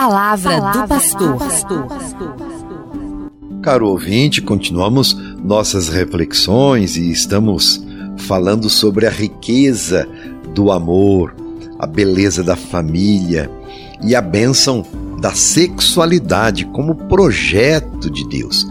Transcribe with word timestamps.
palavra, 0.00 0.56
palavra 0.56 0.82
do 0.82 0.88
pastor. 0.88 1.86
Caro 3.62 3.88
ouvinte, 3.88 4.40
continuamos 4.40 5.12
nossas 5.44 5.90
reflexões 5.90 6.96
e 6.96 7.10
estamos 7.10 7.84
falando 8.16 8.70
sobre 8.70 9.06
a 9.06 9.10
riqueza 9.10 10.08
do 10.54 10.72
amor, 10.72 11.36
a 11.78 11.86
beleza 11.86 12.42
da 12.42 12.56
família 12.56 13.50
e 14.02 14.14
a 14.14 14.22
bênção 14.22 14.86
da 15.20 15.34
sexualidade 15.34 16.64
como 16.66 16.94
projeto 16.94 18.10
de 18.10 18.26
Deus, 18.26 18.66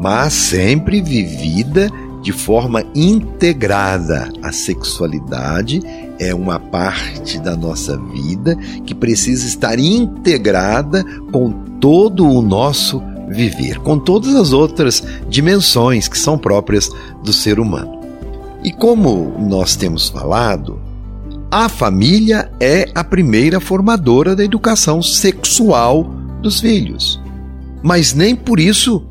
mas 0.00 0.32
sempre 0.32 1.02
vivida 1.02 1.90
de 2.22 2.32
forma 2.32 2.84
integrada. 2.94 4.30
A 4.42 4.52
sexualidade 4.52 5.80
é 6.18 6.34
uma 6.34 6.58
parte 6.58 7.38
da 7.38 7.56
nossa 7.56 7.96
vida 7.96 8.56
que 8.84 8.94
precisa 8.94 9.46
estar 9.46 9.78
integrada 9.78 11.04
com 11.30 11.50
todo 11.80 12.26
o 12.26 12.42
nosso 12.42 13.02
viver, 13.28 13.78
com 13.80 13.98
todas 13.98 14.34
as 14.34 14.52
outras 14.52 15.02
dimensões 15.28 16.08
que 16.08 16.18
são 16.18 16.38
próprias 16.38 16.90
do 17.22 17.32
ser 17.32 17.60
humano. 17.60 17.98
E 18.62 18.72
como 18.72 19.36
nós 19.38 19.76
temos 19.76 20.08
falado, 20.08 20.80
a 21.50 21.68
família 21.68 22.50
é 22.60 22.90
a 22.94 23.04
primeira 23.04 23.60
formadora 23.60 24.34
da 24.34 24.44
educação 24.44 25.00
sexual 25.00 26.04
dos 26.42 26.60
filhos. 26.60 27.20
Mas 27.82 28.12
nem 28.12 28.34
por 28.34 28.58
isso 28.58 29.04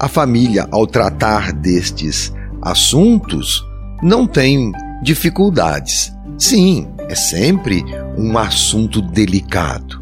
a 0.00 0.08
família, 0.08 0.66
ao 0.70 0.86
tratar 0.86 1.52
destes 1.52 2.32
assuntos, 2.62 3.62
não 4.02 4.26
tem 4.26 4.72
dificuldades. 5.02 6.10
Sim, 6.38 6.88
é 7.06 7.14
sempre 7.14 7.84
um 8.16 8.38
assunto 8.38 9.02
delicado. 9.02 10.00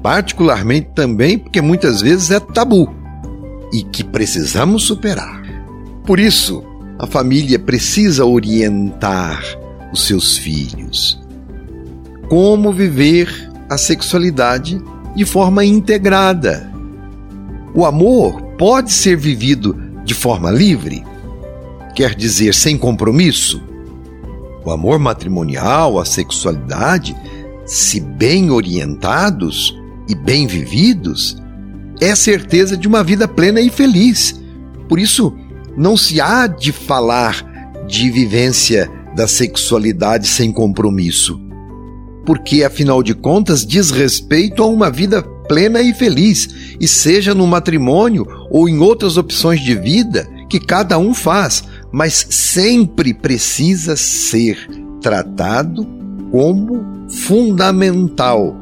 Particularmente 0.00 0.90
também 0.94 1.36
porque 1.36 1.60
muitas 1.60 2.00
vezes 2.00 2.30
é 2.30 2.38
tabu 2.38 2.94
e 3.72 3.82
que 3.82 4.04
precisamos 4.04 4.84
superar. 4.84 5.42
Por 6.06 6.20
isso, 6.20 6.62
a 6.96 7.06
família 7.08 7.58
precisa 7.58 8.24
orientar 8.24 9.42
os 9.92 10.06
seus 10.06 10.38
filhos 10.38 11.20
como 12.28 12.72
viver 12.72 13.50
a 13.68 13.76
sexualidade 13.76 14.80
de 15.16 15.24
forma 15.24 15.64
integrada. 15.64 16.70
O 17.74 17.84
amor 17.84 18.49
pode 18.60 18.92
ser 18.92 19.16
vivido 19.16 19.74
de 20.04 20.12
forma 20.12 20.50
livre, 20.50 21.02
quer 21.94 22.14
dizer, 22.14 22.54
sem 22.54 22.76
compromisso. 22.76 23.58
O 24.62 24.70
amor 24.70 24.98
matrimonial, 24.98 25.98
a 25.98 26.04
sexualidade, 26.04 27.16
se 27.64 27.98
bem 27.98 28.50
orientados 28.50 29.74
e 30.06 30.14
bem 30.14 30.46
vividos, 30.46 31.38
é 32.02 32.14
certeza 32.14 32.76
de 32.76 32.86
uma 32.86 33.02
vida 33.02 33.26
plena 33.26 33.62
e 33.62 33.70
feliz. 33.70 34.38
Por 34.90 34.98
isso, 34.98 35.34
não 35.74 35.96
se 35.96 36.20
há 36.20 36.46
de 36.46 36.70
falar 36.70 37.42
de 37.88 38.10
vivência 38.10 38.90
da 39.16 39.26
sexualidade 39.26 40.28
sem 40.28 40.52
compromisso, 40.52 41.40
porque 42.26 42.62
afinal 42.62 43.02
de 43.02 43.14
contas 43.14 43.64
diz 43.64 43.90
respeito 43.90 44.62
a 44.62 44.66
uma 44.66 44.90
vida 44.90 45.22
plena 45.48 45.80
e 45.80 45.94
feliz, 45.94 46.76
e 46.78 46.86
seja 46.86 47.34
no 47.34 47.46
matrimônio 47.46 48.39
ou 48.50 48.68
em 48.68 48.78
outras 48.80 49.16
opções 49.16 49.60
de 49.60 49.74
vida 49.74 50.28
que 50.48 50.58
cada 50.58 50.98
um 50.98 51.14
faz, 51.14 51.62
mas 51.92 52.26
sempre 52.28 53.14
precisa 53.14 53.96
ser 53.96 54.68
tratado 55.00 55.86
como 56.32 56.84
fundamental 57.08 58.56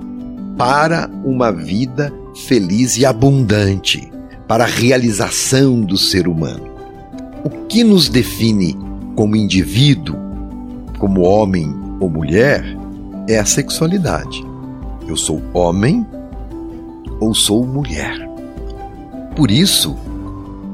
para 0.57 1.11
uma 1.25 1.51
vida 1.51 2.13
feliz 2.47 2.99
e 2.99 3.07
abundante, 3.07 4.13
para 4.47 4.65
a 4.65 4.69
realização 4.69 5.81
do 5.81 5.97
ser 5.97 6.29
humano. 6.29 6.69
O 7.45 7.51
que 7.67 7.83
nos 7.83 8.09
define 8.09 8.77
como 9.15 9.37
indivíduo, 9.37 10.17
como 10.99 11.23
homem 11.23 11.75
ou 12.01 12.11
mulher, 12.11 12.65
é 13.29 13.39
a 13.39 13.45
sexualidade. 13.45 14.45
Eu 15.07 15.17
sou 15.17 15.41
homem 15.55 16.07
ou 17.21 17.35
sou 17.35 17.67
mulher. 17.67 18.28
Por 19.39 19.53
isso, 19.53 19.97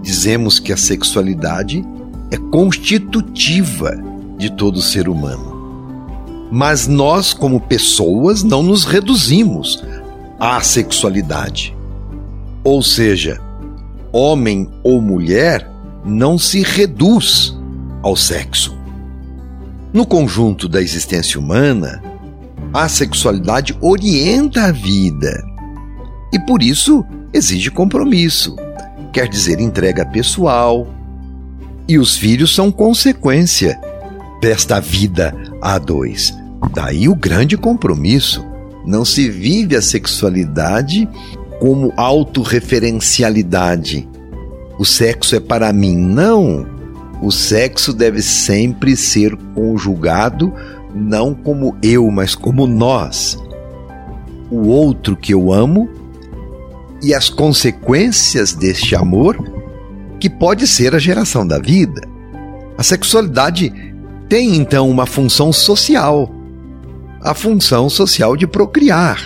dizemos 0.01 0.59
que 0.59 0.73
a 0.73 0.77
sexualidade 0.79 1.85
é 2.31 2.39
constitutiva 2.39 3.95
de 4.39 4.49
todo 4.49 4.81
ser 4.81 5.07
humano. 5.07 6.49
Mas 6.51 6.87
nós, 6.87 7.35
como 7.35 7.61
pessoas, 7.61 8.43
não 8.43 8.63
nos 8.63 8.87
reduzimos 8.87 9.85
à 10.41 10.63
sexualidade. 10.63 11.77
Ou 12.65 12.83
seja, 12.83 13.39
homem 14.11 14.71
ou 14.83 14.99
mulher 14.99 15.71
não 16.03 16.39
se 16.39 16.63
reduz 16.63 17.55
ao 18.01 18.17
sexo. 18.17 18.75
No 19.93 20.07
conjunto 20.07 20.71
da 20.71 20.81
existência 20.81 21.39
humana, 21.39 22.03
a 22.73 22.89
sexualidade 22.89 23.77
orienta 23.83 24.63
a 24.63 24.73
vida 24.73 25.45
e 26.33 26.39
por 26.47 26.63
isso 26.63 27.05
exige 27.35 27.71
compromisso, 27.71 28.57
quer 29.13 29.29
dizer, 29.29 29.61
entrega 29.61 30.07
pessoal. 30.07 30.87
E 31.87 31.99
os 31.99 32.17
filhos 32.17 32.55
são 32.55 32.73
consequência 32.73 33.79
desta 34.41 34.81
vida 34.81 35.37
a 35.61 35.79
dois. 35.79 36.35
Daí 36.73 37.07
o 37.09 37.15
grande 37.15 37.59
compromisso. 37.59 38.43
Não 38.87 39.05
se 39.05 39.29
vive 39.31 39.77
a 39.77 39.83
sexualidade 39.83 41.09
como 41.59 41.91
autorreferencialidade. 41.97 44.07
O 44.79 44.85
sexo 44.85 45.35
é 45.35 45.41
para 45.41 45.73
mim. 45.73 45.97
Não. 45.97 46.67
O 47.23 47.33
sexo 47.33 47.95
deve 47.95 48.21
sempre 48.21 48.95
ser 48.97 49.37
conjugado 49.55 50.53
não 50.95 51.35
como 51.35 51.77
eu, 51.83 52.11
mas 52.11 52.35
como 52.35 52.67
nós. 52.67 53.39
O 54.51 54.69
outro 54.69 55.17
que 55.17 55.35
eu 55.35 55.53
amo 55.53 55.89
e 57.05 57.13
as 57.13 57.29
consequências 57.29 58.55
deste 58.55 58.97
amor, 58.97 59.37
que 60.19 60.31
pode 60.31 60.67
ser 60.67 60.95
a 60.95 60.99
geração 60.99 61.47
da 61.47 61.59
vida. 61.59 62.01
A 62.79 62.83
sexualidade 62.83 63.71
tem 64.27 64.57
então 64.57 64.89
uma 64.89 65.05
função 65.05 65.53
social, 65.53 66.33
a 67.21 67.35
função 67.35 67.91
social 67.91 68.37
de 68.37 68.47
procriar. 68.47 69.21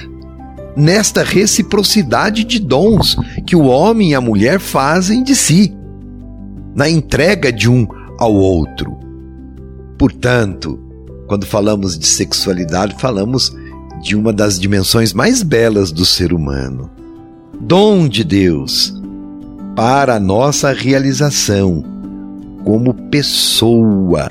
Nesta 0.76 1.22
reciprocidade 1.22 2.42
de 2.42 2.58
dons 2.58 3.16
que 3.46 3.54
o 3.54 3.64
homem 3.64 4.10
e 4.10 4.14
a 4.14 4.20
mulher 4.20 4.58
fazem 4.58 5.22
de 5.22 5.36
si, 5.36 5.72
na 6.74 6.88
entrega 6.88 7.52
de 7.52 7.70
um 7.70 7.86
ao 8.18 8.34
outro. 8.34 8.98
Portanto, 9.96 10.78
quando 11.28 11.46
falamos 11.46 11.96
de 11.96 12.06
sexualidade, 12.06 12.96
falamos 12.98 13.56
de 14.02 14.16
uma 14.16 14.32
das 14.32 14.58
dimensões 14.58 15.12
mais 15.12 15.42
belas 15.42 15.92
do 15.92 16.04
ser 16.04 16.32
humano 16.32 16.97
dom 17.60 18.08
de 18.08 18.22
Deus 18.22 18.94
para 19.74 20.16
a 20.16 20.20
nossa 20.20 20.72
realização 20.72 21.84
como 22.64 22.94
pessoa 22.94 24.28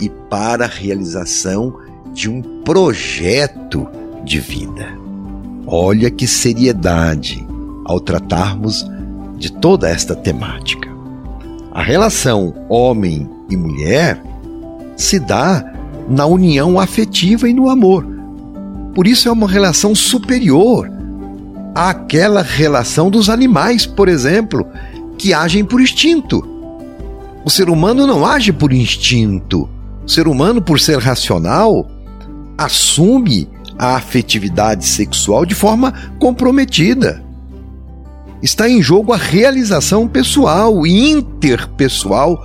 e 0.00 0.08
para 0.08 0.64
a 0.64 0.68
realização 0.68 1.76
de 2.12 2.30
um 2.30 2.42
projeto 2.64 3.88
de 4.24 4.38
vida. 4.38 4.86
Olha 5.66 6.10
que 6.10 6.26
seriedade 6.26 7.44
ao 7.84 7.98
tratarmos 7.98 8.88
de 9.36 9.50
toda 9.50 9.88
esta 9.88 10.14
temática. 10.14 10.88
A 11.72 11.82
relação 11.82 12.54
homem 12.68 13.28
e 13.50 13.56
mulher 13.56 14.22
se 14.96 15.18
dá 15.18 15.72
na 16.08 16.26
união 16.26 16.78
afetiva 16.78 17.48
e 17.48 17.54
no 17.54 17.68
amor. 17.68 18.06
Por 18.94 19.06
isso 19.06 19.28
é 19.28 19.32
uma 19.32 19.48
relação 19.48 19.94
superior 19.94 20.93
àquela 21.74 22.42
relação 22.42 23.10
dos 23.10 23.28
animais, 23.28 23.84
por 23.84 24.08
exemplo, 24.08 24.66
que 25.18 25.34
agem 25.34 25.64
por 25.64 25.80
instinto. 25.80 26.46
O 27.44 27.50
ser 27.50 27.68
humano 27.68 28.06
não 28.06 28.24
age 28.24 28.52
por 28.52 28.72
instinto. 28.72 29.68
O 30.04 30.08
ser 30.08 30.28
humano, 30.28 30.62
por 30.62 30.78
ser 30.78 30.98
racional, 30.98 31.90
assume 32.56 33.48
a 33.78 33.96
afetividade 33.96 34.86
sexual 34.86 35.44
de 35.44 35.54
forma 35.54 35.92
comprometida. 36.18 37.22
Está 38.42 38.68
em 38.68 38.82
jogo 38.82 39.12
a 39.12 39.16
realização 39.16 40.06
pessoal 40.06 40.86
e 40.86 41.10
interpessoal 41.10 42.44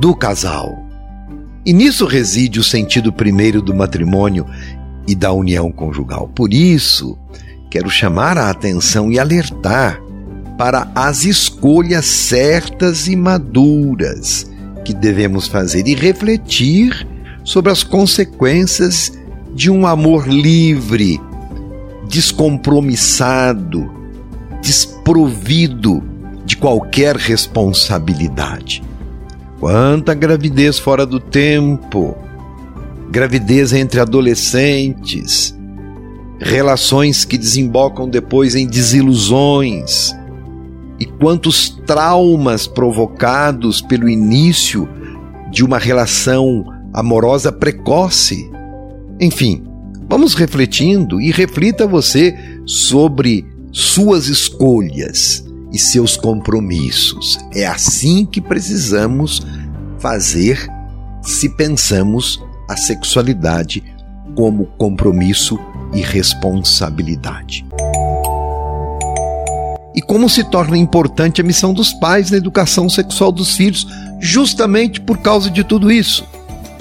do 0.00 0.14
casal. 0.14 0.84
E 1.64 1.72
nisso 1.72 2.04
reside 2.04 2.60
o 2.60 2.64
sentido 2.64 3.12
primeiro 3.12 3.62
do 3.62 3.74
matrimônio 3.74 4.46
e 5.06 5.14
da 5.14 5.32
união 5.32 5.70
conjugal. 5.70 6.28
Por 6.34 6.52
isso, 6.52 7.16
quero 7.76 7.90
chamar 7.90 8.38
a 8.38 8.48
atenção 8.48 9.12
e 9.12 9.18
alertar 9.18 10.00
para 10.56 10.90
as 10.94 11.26
escolhas 11.26 12.06
certas 12.06 13.06
e 13.06 13.14
maduras 13.14 14.50
que 14.82 14.94
devemos 14.94 15.46
fazer 15.46 15.86
e 15.86 15.94
refletir 15.94 17.06
sobre 17.44 17.70
as 17.70 17.84
consequências 17.84 19.12
de 19.54 19.70
um 19.70 19.86
amor 19.86 20.26
livre, 20.26 21.20
descompromissado, 22.08 23.92
desprovido 24.62 26.02
de 26.46 26.56
qualquer 26.56 27.14
responsabilidade. 27.14 28.82
Quanta 29.60 30.14
gravidez 30.14 30.78
fora 30.78 31.04
do 31.04 31.20
tempo, 31.20 32.16
gravidez 33.10 33.74
entre 33.74 34.00
adolescentes, 34.00 35.54
relações 36.38 37.24
que 37.24 37.38
desembocam 37.38 38.08
depois 38.08 38.54
em 38.54 38.66
desilusões, 38.66 40.14
e 40.98 41.04
quantos 41.04 41.68
traumas 41.86 42.66
provocados 42.66 43.80
pelo 43.80 44.08
início 44.08 44.88
de 45.50 45.64
uma 45.64 45.78
relação 45.78 46.64
amorosa 46.92 47.52
precoce. 47.52 48.50
Enfim, 49.20 49.64
vamos 50.08 50.34
refletindo 50.34 51.20
e 51.20 51.30
reflita 51.30 51.86
você 51.86 52.34
sobre 52.64 53.46
suas 53.72 54.28
escolhas 54.28 55.44
e 55.72 55.78
seus 55.78 56.16
compromissos. 56.16 57.38
É 57.54 57.66
assim 57.66 58.24
que 58.24 58.40
precisamos 58.40 59.42
fazer 59.98 60.66
se 61.22 61.48
pensamos 61.48 62.42
a 62.68 62.76
sexualidade 62.76 63.82
como 64.34 64.66
compromisso 64.78 65.58
e 65.92 66.00
responsabilidade. 66.00 67.64
E 69.94 70.02
como 70.02 70.28
se 70.28 70.44
torna 70.44 70.76
importante 70.76 71.40
a 71.40 71.44
missão 71.44 71.72
dos 71.72 71.92
pais 71.94 72.30
na 72.30 72.36
educação 72.36 72.88
sexual 72.88 73.32
dos 73.32 73.56
filhos, 73.56 73.86
justamente 74.20 75.00
por 75.00 75.18
causa 75.18 75.50
de 75.50 75.64
tudo 75.64 75.90
isso. 75.90 76.26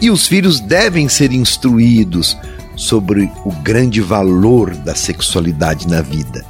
E 0.02 0.10
os 0.10 0.28
filhos 0.28 0.60
devem 0.60 1.08
ser 1.08 1.32
instruídos 1.32 2.38
sobre 2.76 3.32
o 3.46 3.52
grande 3.52 4.02
valor 4.02 4.76
da 4.76 4.94
sexualidade 4.94 5.88
na 5.88 6.02
vida 6.02 6.44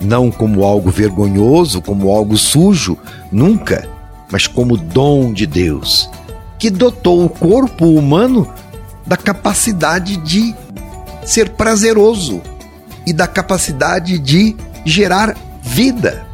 não 0.00 0.30
como 0.30 0.64
algo 0.64 0.90
vergonhoso, 0.90 1.80
como 1.80 2.10
algo 2.10 2.36
sujo, 2.36 2.96
nunca, 3.32 3.88
mas 4.30 4.46
como 4.46 4.76
dom 4.76 5.32
de 5.32 5.46
Deus, 5.46 6.08
que 6.58 6.70
dotou 6.70 7.24
o 7.24 7.28
corpo 7.28 7.86
humano 7.86 8.48
da 9.06 9.16
capacidade 9.16 10.16
de 10.18 10.54
ser 11.28 11.50
prazeroso 11.50 12.40
e 13.06 13.12
da 13.12 13.26
capacidade 13.26 14.18
de 14.18 14.56
gerar 14.84 15.36
vida. 15.62 16.26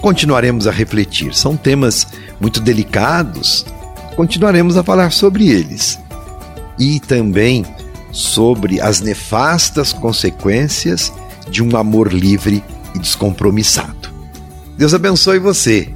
Continuaremos 0.00 0.68
a 0.68 0.70
refletir, 0.70 1.34
são 1.34 1.56
temas 1.56 2.06
muito 2.40 2.60
delicados, 2.60 3.66
continuaremos 4.14 4.76
a 4.76 4.84
falar 4.84 5.10
sobre 5.10 5.48
eles. 5.48 5.98
E 6.78 7.00
também 7.00 7.66
sobre 8.12 8.80
as 8.80 9.00
nefastas 9.00 9.92
consequências 9.92 11.12
de 11.50 11.60
um 11.60 11.76
amor 11.76 12.12
livre 12.12 12.62
e 12.94 12.98
descompromissado. 13.00 14.08
Deus 14.76 14.94
abençoe 14.94 15.40
você. 15.40 15.92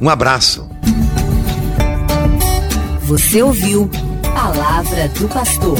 Um 0.00 0.08
abraço. 0.08 0.66
Você 3.02 3.42
ouviu 3.42 3.90
Palavra 4.34 5.08
do 5.08 5.28
Pastor. 5.28 5.76